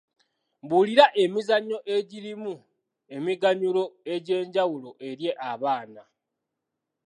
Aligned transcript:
Mbuulira 0.63 1.05
emizannyo 1.23 1.77
egirimu 1.95 2.53
emiganyulo 3.15 3.83
egy'enjawulo 4.13 4.89
eri 5.07 5.27
abaana? 5.51 6.03